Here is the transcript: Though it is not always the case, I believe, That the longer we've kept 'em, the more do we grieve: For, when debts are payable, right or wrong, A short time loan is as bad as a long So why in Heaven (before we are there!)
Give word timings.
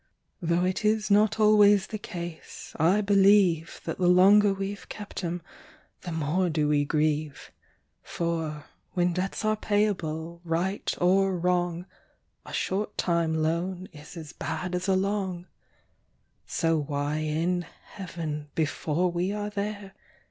Though 0.41 0.65
it 0.65 0.83
is 0.83 1.11
not 1.11 1.39
always 1.39 1.85
the 1.85 1.99
case, 1.99 2.75
I 2.79 3.01
believe, 3.01 3.81
That 3.85 3.99
the 3.99 4.07
longer 4.07 4.51
we've 4.51 4.89
kept 4.89 5.23
'em, 5.23 5.43
the 6.01 6.11
more 6.11 6.49
do 6.49 6.67
we 6.67 6.85
grieve: 6.85 7.51
For, 8.01 8.65
when 8.93 9.13
debts 9.13 9.45
are 9.45 9.55
payable, 9.55 10.41
right 10.43 10.91
or 10.99 11.37
wrong, 11.37 11.85
A 12.47 12.51
short 12.51 12.97
time 12.97 13.35
loan 13.43 13.89
is 13.93 14.17
as 14.17 14.33
bad 14.33 14.73
as 14.73 14.87
a 14.87 14.95
long 14.95 15.45
So 16.47 16.79
why 16.79 17.17
in 17.17 17.67
Heaven 17.83 18.49
(before 18.55 19.11
we 19.11 19.31
are 19.31 19.51
there!) 19.51 19.93